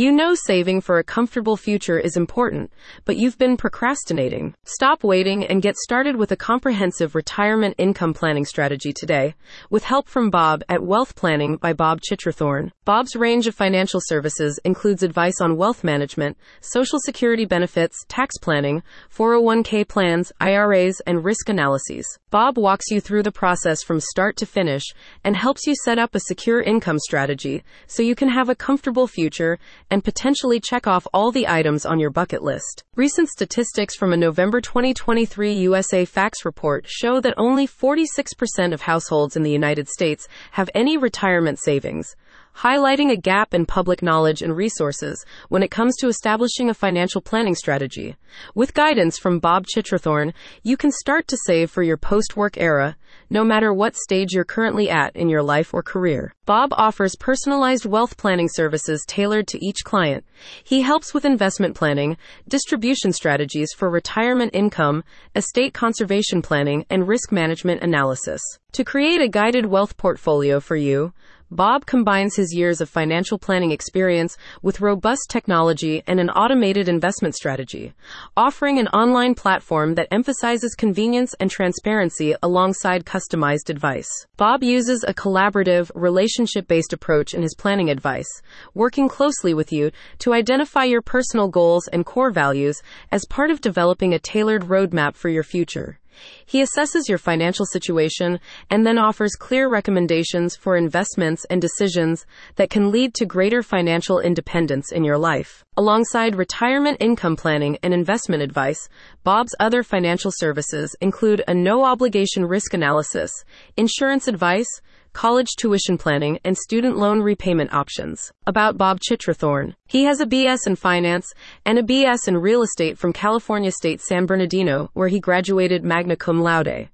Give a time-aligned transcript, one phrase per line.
[0.00, 2.72] You know saving for a comfortable future is important,
[3.04, 4.54] but you've been procrastinating.
[4.64, 9.34] Stop waiting and get started with a comprehensive retirement income planning strategy today,
[9.68, 12.70] with help from Bob at Wealth Planning by Bob Chitrathorn.
[12.86, 18.82] Bob's range of financial services includes advice on wealth management, social security benefits, tax planning,
[19.14, 22.06] 401k plans, IRAs, and risk analyses.
[22.30, 24.94] Bob walks you through the process from start to finish
[25.24, 29.06] and helps you set up a secure income strategy so you can have a comfortable
[29.06, 29.58] future
[29.90, 32.84] and potentially check off all the items on your bucket list.
[32.96, 39.36] Recent statistics from a November 2023 USA Facts report show that only 46% of households
[39.36, 42.14] in the United States have any retirement savings
[42.58, 47.20] highlighting a gap in public knowledge and resources when it comes to establishing a financial
[47.20, 48.16] planning strategy.
[48.54, 50.32] With guidance from Bob Chitrathorn,
[50.62, 52.96] you can start to save for your post work era,
[53.28, 56.32] no matter what stage you're currently at in your life or career.
[56.44, 60.24] Bob offers personalized wealth planning services tailored to each client.
[60.64, 62.16] He helps with investment planning,
[62.48, 68.40] distribution strategies for retirement income, estate conservation planning, and risk management analysis.
[68.72, 71.12] To create a guided wealth portfolio for you,
[71.52, 77.34] Bob combines his years of financial planning experience with robust technology and an automated investment
[77.34, 77.92] strategy,
[78.36, 84.08] offering an online platform that emphasizes convenience and transparency alongside customized advice.
[84.36, 88.30] Bob uses a collaborative, relationship based approach in his planning advice,
[88.72, 89.90] working closely with you
[90.20, 95.16] to identify your personal goals and core values as part of developing a tailored roadmap
[95.16, 95.98] for your future.
[96.44, 102.70] He assesses your financial situation and then offers clear recommendations for investments and decisions that
[102.70, 105.64] can lead to greater financial independence in your life.
[105.76, 108.88] Alongside retirement income planning and investment advice,
[109.24, 113.30] Bob's other financial services include a no obligation risk analysis,
[113.76, 114.80] insurance advice,
[115.12, 118.32] college tuition planning, and student loan repayment options.
[118.46, 119.74] About Bob Chitrathorn.
[119.86, 121.26] He has a BS in finance
[121.64, 126.16] and a BS in real estate from California State San Bernardino, where he graduated magna
[126.16, 126.88] cum laude.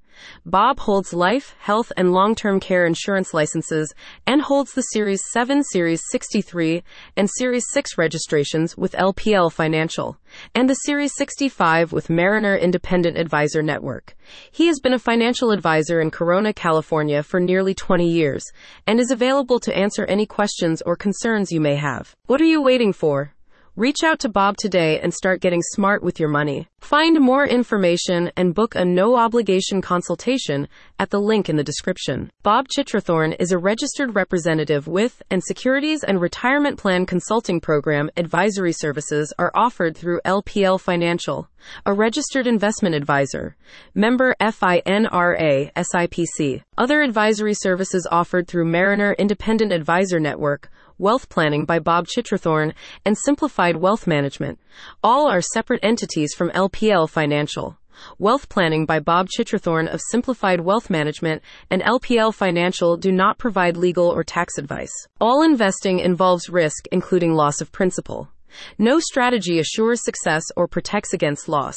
[0.44, 3.94] Bob holds life, health, and long term care insurance licenses
[4.26, 6.82] and holds the Series 7, Series 63,
[7.16, 10.18] and Series 6 registrations with LPL Financial
[10.54, 14.16] and the Series 65 with Mariner Independent Advisor Network.
[14.50, 18.44] He has been a financial advisor in Corona, California for nearly 20 years
[18.86, 22.14] and is available to answer any questions or concerns you may have.
[22.26, 23.32] What are you waiting for?
[23.76, 26.66] Reach out to Bob today and start getting smart with your money.
[26.86, 30.68] Find more information and book a no obligation consultation
[31.00, 32.30] at the link in the description.
[32.44, 38.72] Bob Chitrathorn is a registered representative with and Securities and Retirement Plan Consulting Program advisory
[38.72, 41.48] services are offered through LPL Financial,
[41.84, 43.56] a registered investment advisor.
[43.92, 46.62] Member FINRA SIPC.
[46.78, 52.72] Other advisory services offered through Mariner Independent Advisor Network Wealth Planning by Bob Chitrathorn,
[53.04, 54.58] and Simplified Wealth Management.
[55.02, 56.70] All are separate entities from LPL
[57.08, 57.78] Financial.
[58.18, 63.78] Wealth Planning by Bob Chitrathorn of Simplified Wealth Management and LPL Financial do not provide
[63.78, 64.92] legal or tax advice.
[65.18, 68.28] All investing involves risk, including loss of principal.
[68.78, 71.76] No strategy assures success or protects against loss.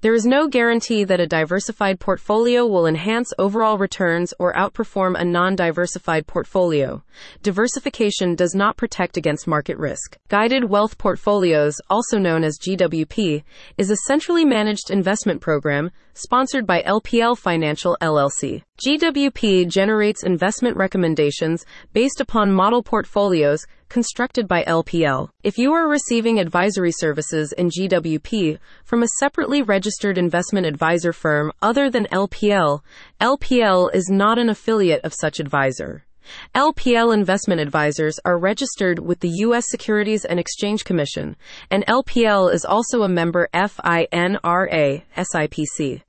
[0.00, 5.24] There is no guarantee that a diversified portfolio will enhance overall returns or outperform a
[5.24, 7.02] non diversified portfolio.
[7.42, 10.16] Diversification does not protect against market risk.
[10.28, 13.42] Guided Wealth Portfolios, also known as GWP,
[13.76, 18.62] is a centrally managed investment program sponsored by LPL Financial LLC.
[18.84, 25.30] GWP generates investment recommendations based upon model portfolios constructed by LPL.
[25.42, 31.52] If you are receiving advisory services in GWP from a separately registered investment advisor firm
[31.62, 32.80] other than LPL,
[33.20, 36.04] LPL is not an affiliate of such advisor.
[36.54, 39.64] LPL investment advisors are registered with the U.S.
[39.68, 41.36] Securities and Exchange Commission,
[41.70, 46.02] and LPL is also a member FINRA SIPC.